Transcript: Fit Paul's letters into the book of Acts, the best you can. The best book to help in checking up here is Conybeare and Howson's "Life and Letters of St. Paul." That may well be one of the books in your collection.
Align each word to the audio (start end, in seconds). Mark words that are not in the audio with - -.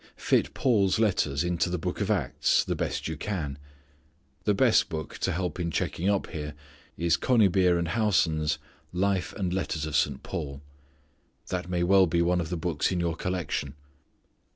Fit 0.17 0.55
Paul's 0.55 0.97
letters 0.97 1.43
into 1.43 1.69
the 1.69 1.77
book 1.77 2.01
of 2.01 2.09
Acts, 2.09 2.63
the 2.63 2.73
best 2.73 3.07
you 3.07 3.15
can. 3.15 3.59
The 4.45 4.55
best 4.55 4.89
book 4.89 5.19
to 5.19 5.31
help 5.31 5.59
in 5.59 5.69
checking 5.69 6.09
up 6.09 6.25
here 6.31 6.55
is 6.97 7.17
Conybeare 7.17 7.77
and 7.77 7.89
Howson's 7.89 8.57
"Life 8.91 9.31
and 9.33 9.53
Letters 9.53 9.85
of 9.85 9.95
St. 9.95 10.23
Paul." 10.23 10.63
That 11.49 11.69
may 11.69 11.83
well 11.83 12.07
be 12.07 12.23
one 12.23 12.41
of 12.41 12.49
the 12.49 12.57
books 12.57 12.91
in 12.91 12.99
your 12.99 13.15
collection. 13.15 13.75